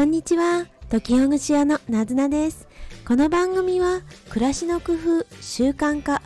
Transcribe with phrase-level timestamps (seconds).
[0.00, 2.66] こんにちは、時ほぐし屋のなずなです。
[3.06, 6.22] この番組は、暮らしの工夫、習慣化、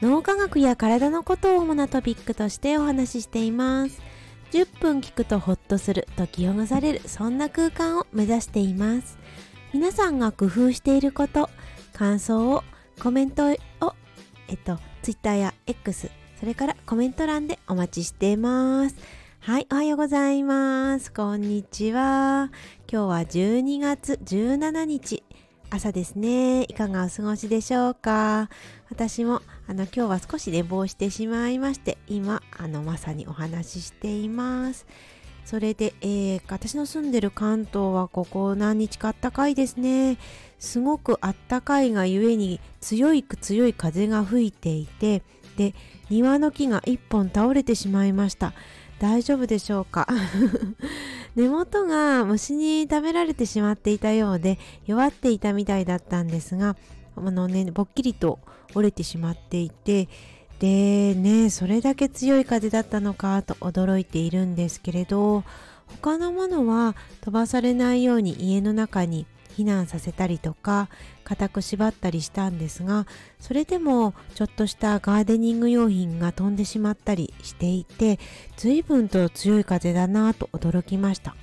[0.00, 4.00] 脳科学や体のことを主なトピックとしてお話ししています。
[4.52, 9.18] 10分聞くとホッとする、時ほぐされる、そんな空間を目指しています。
[9.74, 11.50] 皆さんが工夫していること、
[11.94, 12.62] 感想を、
[13.02, 19.25] コメントを、えっと、Twitter や X、それからコメント欄でお待ちしています。
[19.46, 21.12] はい、おはようございます。
[21.12, 22.50] こんにちは。
[22.90, 25.22] 今日は12月17日。
[25.70, 26.64] 朝ですね。
[26.64, 28.50] いかがお過ごしでしょうか？
[28.90, 34.84] 私も、あの、今日は少し寝坊してしまいまして、今、あの、まさにお話ししています。
[35.44, 40.18] それで、えー、私の住んでる関東はここ何日かあったかいですね。
[40.58, 45.22] すごくあったかいがゆえに強い強い風が吹いていて、
[45.56, 45.72] で、
[46.10, 48.52] 庭の木が一本倒れてしまいました。
[48.98, 50.06] 大丈夫でしょうか？
[51.36, 56.76] 根元が虫に食べられてしまっていたようで弱っていたみたいだったんですが
[57.14, 58.38] あのねぼっきりと
[58.74, 60.08] 折れてしまっていて
[60.60, 65.44] でねそれだけ強い風だったのかと驚いているんですけれど
[66.00, 69.26] 他のものは飛ばされないように家の中に
[69.56, 70.88] 避難させたりとか
[71.24, 73.06] 固く縛ったりしたんですが
[73.40, 78.18] それでもちょっとしたガーデニング用品が飛んでしまったりしていて
[78.56, 81.34] 随分と強い風だなと驚きました。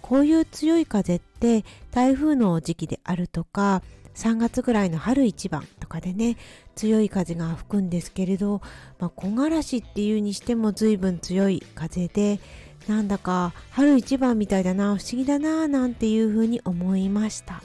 [0.00, 3.82] こういう強い風って台風の時期であるとか
[4.14, 6.36] 3月ぐらいの春一番とかでね
[6.74, 8.60] 強い風が吹くんですけれど、
[8.98, 12.40] まあ、木枯らしっていうにしても随分強い風で
[12.88, 17.62] なんだか春一番みたいだな不思議だななんていうふうに思いました。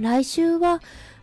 [0.00, 0.80] 来週は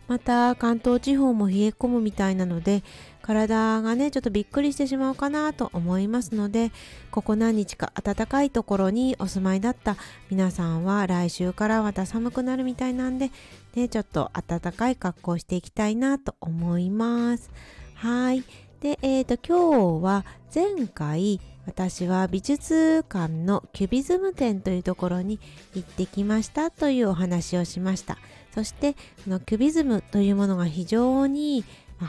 [0.08, 2.82] また関東地方も冷え込むみたいなので
[3.22, 6.72] 体がねちょっとびっくりしてしまうかなと思いますので
[7.10, 9.96] ここ何日か暖かいところにお住まいだった
[10.28, 13.30] 皆さんは来週からまた寒くなるみたいなんで
[13.74, 17.50] ねちょっと暖かい格好していきたいなと思います。
[17.94, 18.42] はい。
[18.80, 25.38] でえっ、ー、と今日は前回私は美術館のキュビズム展というところに
[25.74, 28.18] 行ってきましたというお話をしました。
[28.54, 31.64] そしてこのキュビズムというものが非常に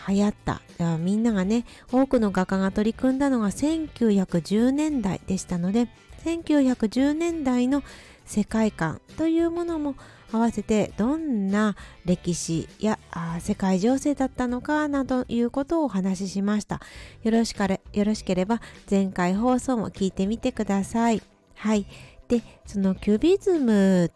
[0.08, 0.62] 流行った。
[0.98, 5.88] みんながね、多くの画家が取り組んだのが1910年代でしたので、
[6.26, 7.84] 1910年代の
[8.26, 9.96] 世界観というものも
[10.34, 13.00] 合わせてどんな歴史や
[13.40, 16.82] 世界情勢だったのかなどいうことをお話ししました。
[17.22, 21.22] よろしかれよろしければ前回放送も聞いてみてください。
[21.56, 21.86] はい。
[22.28, 24.12] で、そのキュビズム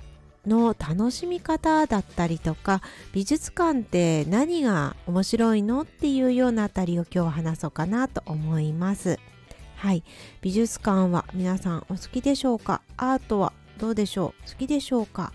[0.45, 2.81] の楽しみ方だったりとか
[3.13, 9.19] 美術館って何が面白いのっていうようなあたりを今日は話そうかなと思います。
[9.75, 10.03] はい。
[10.41, 12.81] 美術館は皆さんお好きでしょうか？
[12.95, 14.49] アートはどうでしょう？
[14.49, 15.33] 好きでしょうか？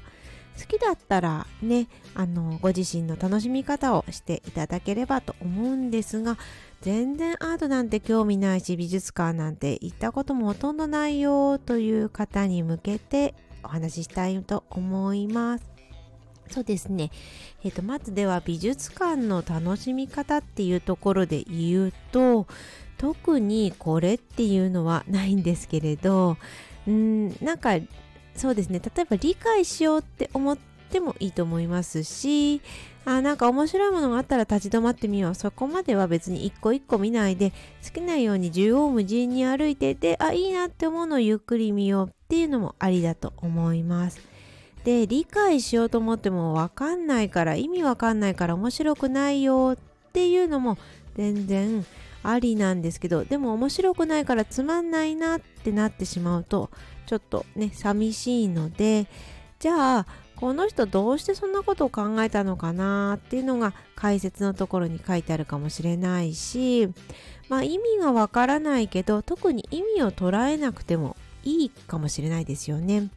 [0.58, 6.36] 好きだったらねあのご自身の楽しみ方をしていただければと思うんですが
[6.82, 15.72] 全然アートなんて興味ないし美術館なんて行ったこともほとんどないよという方に向けてお話ししたいと思います。
[16.50, 17.10] そうですね。
[17.64, 22.46] えっ、ー、と、まずでは美術館の楽しみ方っていうところで言うと、
[22.98, 26.36] 特にこれっていうのはないんですけれど、
[26.86, 27.76] うん、なんか
[28.36, 28.80] そうですね。
[28.80, 30.58] 例えば理解しようって思っ
[30.90, 32.60] てもいいと思いますし
[33.04, 35.34] あなんか面白いものがあったら立ち止まってみよう。
[35.34, 37.52] そこまでは別に一個一個見ないで
[37.84, 44.20] 好きなように縦横無尽に歩いててあいいなって思うのをゆっくり見ようっていうのもありだと思います。
[44.84, 50.76] で理解しようと思っても分かんないから意味分かんないから面白くないよっていうのも
[51.16, 51.86] 全然
[52.24, 56.70] ありなんですけどでも面白くないからつまんないなってなってしまうと
[57.06, 59.06] ちょっとね寂しいので
[59.58, 66.88] じゃあこの人どうしてそんなことを考えたのかなっていうのが解説のところに書いてあるかもしれないし
[67.48, 73.10] まあ意味がわからないけど特に意味を捉えなくてもいいかもしれないですよね。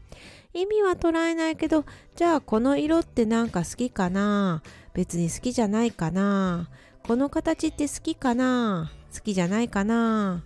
[0.54, 1.84] 意味は捉えないけど
[2.16, 4.62] じゃあこの色ってなんか好きかな？
[4.94, 6.70] 別に好きじゃないかな？
[7.04, 8.90] この形って好きかな？
[9.14, 10.44] 好きじゃないかな？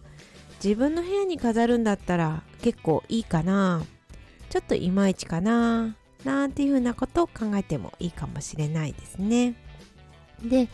[0.64, 3.84] 自分の部屋に飾るんだったら結構いいかな
[4.50, 9.56] ちょっといまいちかななんていうふうなことを考えてもいいかもしれないですね。
[10.44, 10.68] で、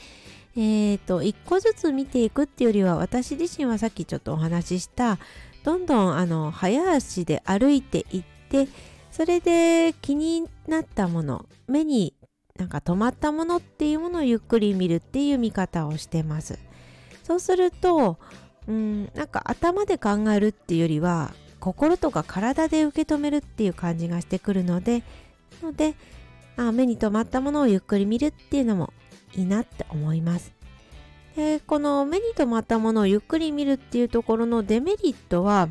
[0.55, 5.19] えっ、ー、と、一個ずつ見ていくっていうよりは、私自身はさっきちょっとお話しした、
[5.63, 8.67] どんどんあの、早足で歩いていって、
[9.11, 12.15] それで気になったもの、目に
[12.57, 16.57] なんか止まったものっていうものをゆっくり見るっていう見方をしてます。
[17.23, 18.17] そうすると、
[18.67, 25.03] うん、なんか頭で考えるっていうよりは、心とか体で受け止めるっていう感じがしてくるので、
[25.63, 25.95] ので
[26.57, 28.93] あ目に留まったものをゆっくり見るっていうのも
[29.33, 30.53] いいなって思います。
[31.35, 35.67] でこの目に留まったものをゆっくり見るっていうところのデメリットは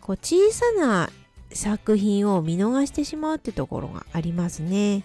[0.00, 1.10] こう小さな
[1.52, 5.04] 作品を見逃してしまうってところがありますね。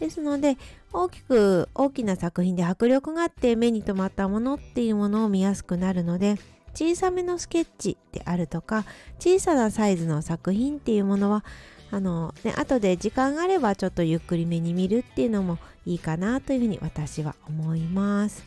[0.00, 0.56] ですので
[0.92, 6.36] 大きく大きな作品で迫力があって目に留まったものっていうものを見やすくなるので
[6.74, 8.84] 小さめのスケッチであるとか
[9.18, 11.44] 小さなサイズの作品っていうものは
[11.90, 18.44] あの、ね、後で時間があればちょっとゆっくりめに見るっていうのもいいかなというふうに私は思います。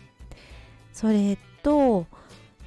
[0.91, 2.07] それと、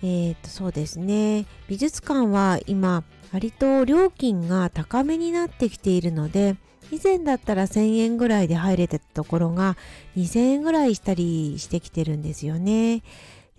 [0.03, 1.47] えっ、ー、と、そうですね。
[1.69, 6.56] 美術館は今、割と料金が高めになってきているので、
[6.91, 9.77] 以前だったら1000円ぐらいで入れてたところが
[10.17, 13.03] 2000円ぐらいしたりしてきてるんですよね。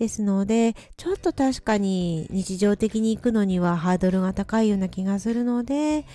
[0.01, 6.05] ですので、ちょっと確かに日常的に行くのにはハードルが高いような気がするので、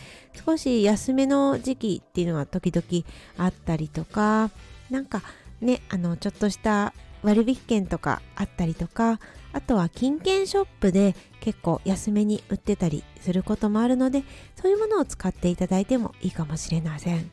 [0.44, 3.04] 少し安めの時期っていうのは時々
[3.38, 4.50] あったりとか、
[4.90, 5.22] なんか
[5.60, 6.94] ね、あの、ちょっとした
[7.26, 9.18] 割引券とかあったりとか、
[9.52, 14.22] あとは金券ショップで結構安めに売ってたりすることもあるので、
[14.54, 17.32] そういうものを使っていただいてもいいかもしれません。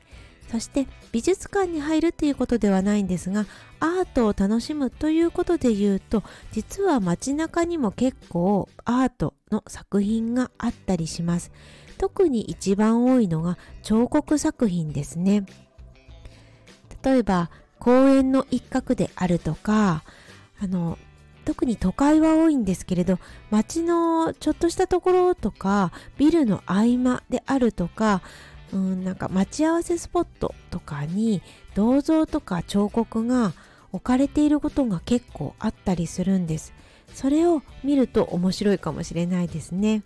[0.51, 3.47] そして美術館に入るということではないんですが
[3.79, 11.51] アートを楽しむということで言うと実は街中にも結構アートの作品があったりします
[11.97, 15.43] 特に一番多いのが彫刻作品ですね
[17.03, 17.49] 例えば
[17.83, 20.03] 公園の一角であるとか
[20.61, 20.97] あの
[21.43, 23.19] 特に都会は多いんですけれど
[23.51, 28.21] 街のちょっとしたところとかビルの合間であるとか
[28.71, 31.41] うんなんか待ち合わせスポットとかに
[31.75, 33.51] 銅像とか彫刻が
[33.91, 36.73] 置かれていることが結構あったりするんです。
[37.13, 40.01] それを見ると面白いかもしれないですね。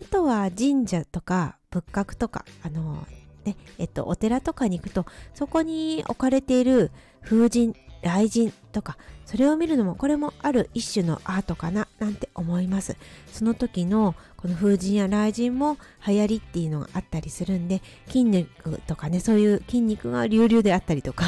[0.00, 3.04] あとは神社とか仏閣とかあの
[3.46, 6.90] ねえっとお寺とかに行くとそこに置かれている
[7.22, 12.96] 風神雷神とかそれを見るのもこれもある一種のアートかななんて思います。
[13.32, 21.26] その時のこの風神や雷神も流行りっていうのがあったりするんで筋肉とかねそういう筋肉が隆々であったりとか。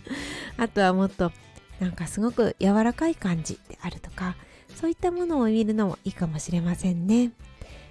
[0.58, 1.32] あとはもっと
[1.80, 4.36] なんかすごく柔らかい感じであるとか
[4.74, 7.32] そういったものを見るのもいいかもしれませんね。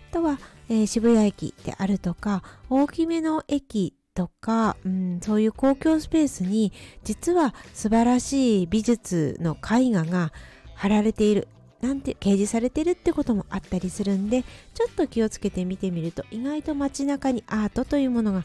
[0.08, 0.40] とは、
[0.70, 6.74] えー、渋谷駅であるとか大きめの駅とか、うん、そういう公共スペースに
[7.04, 10.34] 実は素晴らしい美術の絵画が
[10.76, 11.48] 貼られている
[11.82, 14.44] なんて掲示されているってこともあったりするんで
[14.74, 18.44] ちょっと気をつけて見てみると意外と街中にアートというものが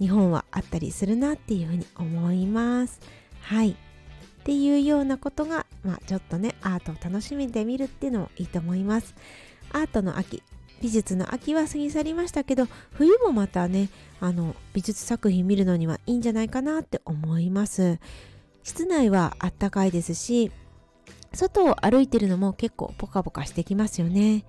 [0.00, 3.00] 日本はあったりするなっていうふうに思います。
[3.40, 3.76] はいっ
[4.44, 9.14] ていうようなことが、まあ、ちょっとねアートを楽しみでみるっていうのもいいと思います。
[9.72, 10.42] アートの秋
[10.84, 13.88] 美術の秋は過ぎ去りましたけど冬もまたね
[14.20, 17.98] あの美術作品見るのにはいいんじゃないかなって思います
[18.64, 20.52] 室内はあったかいですし
[21.32, 24.44] 外を歩いてるのも結構ポカポカしてきますよね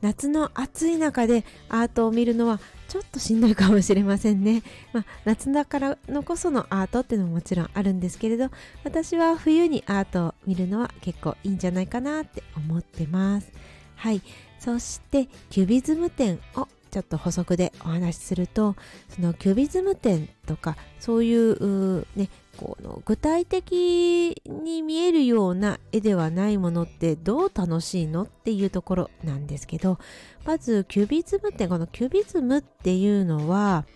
[0.00, 4.62] 夏の暑い中でアートを見るのはちょっとしんどいかもしれませんね。
[4.94, 8.48] まあ、夏だからのこそのアートっていうのももちろんあるんですけれど
[8.82, 13.52] 私は冬にアートを見るのは結構いいんじゃないかなって思ってます。
[13.96, 14.22] はい
[14.60, 18.76] そしてキュビズム展をちょっと補足でお話しすると
[19.08, 29.98] そのキュビズム展とかそういうねこの具体的に見えるような絵ではないものってどう楽しいのっていうところなんですけど
[30.44, 33.86] まずキュビズム展このキュビズムっていうのは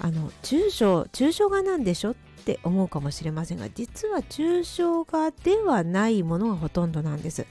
[0.00, 7.46] あの抽象抽象画なんでしょって思うかもしれませんが実は抽象画ではないものがほとんどなんです。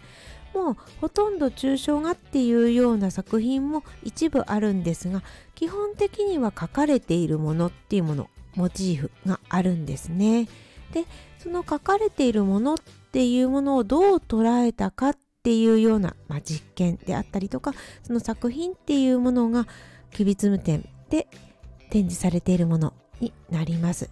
[0.58, 5.22] もうほとんど抽象画っていうような作品も一部あるんですが
[5.54, 10.48] 基本的には書かれているものっていうものモチーフがあるんですね。
[10.92, 11.06] で
[11.38, 12.78] その書かれているものっ
[13.12, 19.68] ていうものをどう捉えたかっていうような、まあ、実験であったりとかその作品っていうものが
[20.12, 21.28] キュビツム展で
[21.92, 24.10] 展示されているものになります。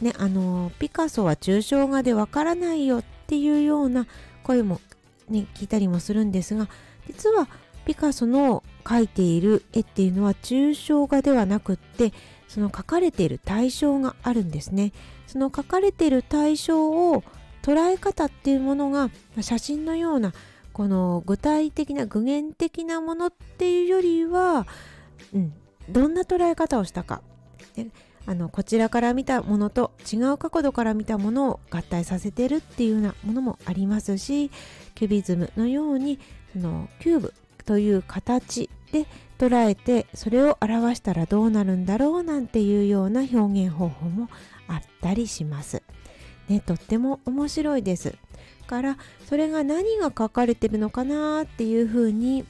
[0.00, 4.06] ねあのピカソは抽象画でわからないよっていうような
[4.42, 4.80] 声も
[5.28, 6.68] ね、聞いたりもするんですが
[7.06, 7.48] 実は
[7.84, 12.12] ピカソの描いている絵っていうのは抽象画ではなくって
[12.46, 14.92] その描かれている対象があるんですね。
[15.26, 17.22] その描かれている対象を
[17.62, 20.32] 捉え方っていうものが写真のような
[20.72, 24.66] この具体的な具現的なものっていうよりは、
[25.34, 25.52] うん、
[25.88, 27.22] どんな捉え方をしたか、
[27.76, 27.88] ね、
[28.28, 34.50] あのこちらから見たものと違う角度から見たものを合体させてるっていうようなものもありますし
[34.94, 36.18] キュビズムのように
[36.52, 39.06] そのキューブという形で
[39.38, 44.28] 捉えてそれを表したらどうなるんだろうなんていうような表現方法も
[44.66, 45.82] あったりします。
[46.50, 48.14] ね、とっても面白いです。
[48.66, 52.44] からそれが何が書かれてるのかなっていうふうに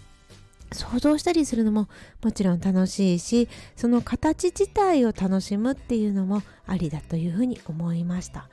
[0.73, 1.89] 想像したりするのも
[2.23, 8.49] もちろん楽しいしその形自体を楽しむっていうのもありだというふうに思いました。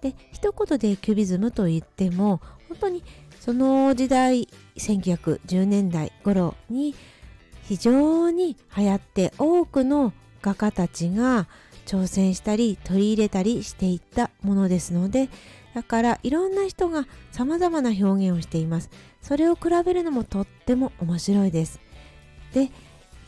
[0.00, 3.02] で一言でキュビズムといっても本当に
[3.40, 6.94] その時代1910年代頃に
[7.62, 11.46] 非常に流行って多くの画家たちが
[11.86, 15.30] 挑戦したり取り入れたりしていったものですので
[15.74, 18.90] だからいろんな人が様々な表現をしています。
[19.24, 21.80] それを比べるのもとっても面白いです。
[22.52, 22.70] で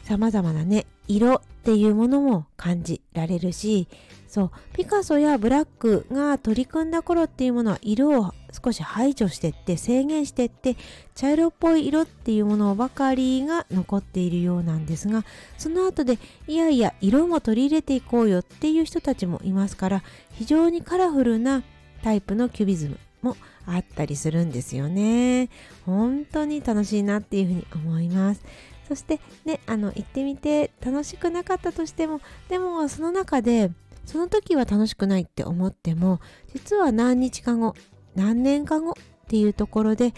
[0.04, 3.88] 様々なね色っていうものも感じられるし
[4.28, 10.76] そうピカソやブラックが取り組んだ頃っていうものは色を少し排除してって制限してって
[11.14, 15.24] 茶色っぽい色っていうものばかりが残っているようなんですが
[15.58, 21.64] その後でいやいや色も取り入れていこうよっていう人たちもいますから非常にカラフルな
[22.02, 22.98] タイプのキュビズム。
[23.22, 25.48] もあったりするんですよね。
[25.84, 28.44] 本当に楽しいなっていうふうに思います。
[28.88, 33.72] そしてね、あの、行ってみて楽しくなかったとしても、でもその中で、
[34.04, 36.20] その時は楽しくないって思っても、
[36.54, 37.74] 実は何日か後、
[38.14, 38.94] 何年か後っ
[39.28, 40.14] ていうところで、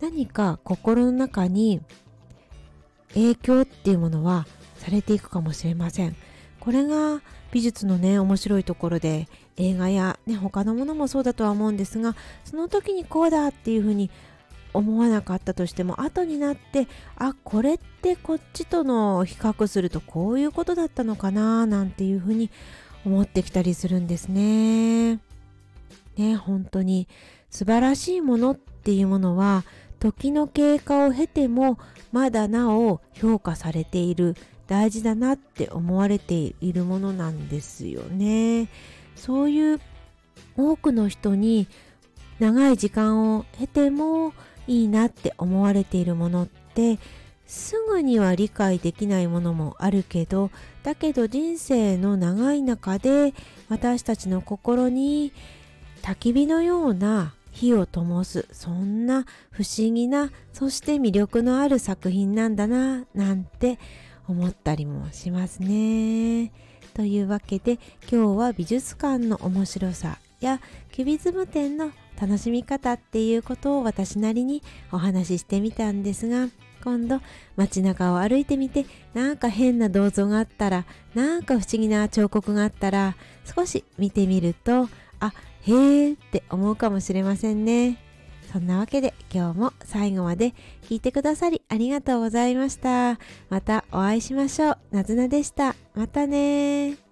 [0.00, 1.80] 何か心の中に
[3.14, 6.16] 影響っていうものはされていくかもしれません。
[6.60, 12.14] これが美術のね面白いところで映画や、ね、他のものもそうだとは思うんですが
[12.44, 14.10] その時にこうだっていうふうに
[14.72, 16.86] 思わなかったとしても後になって
[17.16, 22.50] あこれってこっちとの比較するとこういうことだったのかななんていうふうに
[23.04, 25.18] 思ってきたりするんですね。
[26.16, 27.08] ね本当に
[27.50, 29.64] 素晴らしいものっていうものは
[29.98, 31.78] 時の経過を経ても
[32.12, 34.36] まだなお評価されている
[34.70, 38.68] 大事だなって思われているものなんですよね。
[39.16, 39.80] そういう
[40.56, 41.66] 多くの人に
[42.38, 44.32] 長い時間を経ても
[44.68, 47.00] いいなって思われているものって
[47.46, 50.52] すぐには理解できないものもあるけど
[50.84, 53.34] だけど人生の長い中で
[53.68, 55.32] 私たちの心に
[56.02, 63.80] 焚き火のような火を灯すそんな不思議なそして魅力のある作品なんだななんて
[64.28, 66.52] 思ったりもしますね。
[66.94, 67.78] というわけで
[68.10, 70.60] 今日は美術館の面白さや
[70.90, 74.62] キュビズム展の楽しみ方っていうことを私なりに
[74.92, 76.48] お話ししてみたんですが
[76.82, 77.20] 今度
[77.56, 83.16] 街中を歩いてみてなんか変な銅像があったらなんか不思議な彫刻があったら
[83.54, 84.88] 少し見てみると
[85.20, 88.09] あへーって思うかもしれませんね。
[88.50, 93.18] そんなわけで今日も最後まで聞いてくださりありがとうございました。
[93.48, 94.78] またお会いしましょう。
[94.90, 95.76] なずなでした。
[95.94, 97.09] またね